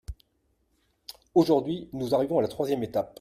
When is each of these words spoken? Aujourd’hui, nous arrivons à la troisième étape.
Aujourd’hui, 1.35 1.87
nous 1.93 2.15
arrivons 2.15 2.39
à 2.39 2.41
la 2.41 2.47
troisième 2.47 2.81
étape. 2.81 3.09